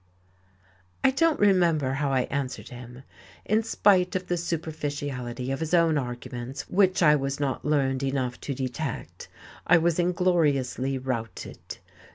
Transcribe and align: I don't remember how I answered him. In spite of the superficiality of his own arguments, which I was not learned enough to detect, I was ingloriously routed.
I 1.03 1.11
don't 1.11 1.39
remember 1.39 1.93
how 1.93 2.11
I 2.11 2.21
answered 2.21 2.69
him. 2.69 3.03
In 3.45 3.61
spite 3.61 4.15
of 4.15 4.25
the 4.25 4.35
superficiality 4.35 5.51
of 5.51 5.59
his 5.59 5.75
own 5.75 5.95
arguments, 5.95 6.67
which 6.67 7.03
I 7.03 7.15
was 7.15 7.39
not 7.39 7.63
learned 7.65 8.01
enough 8.01 8.41
to 8.41 8.55
detect, 8.55 9.27
I 9.67 9.77
was 9.77 9.99
ingloriously 9.99 10.97
routed. 10.97 11.77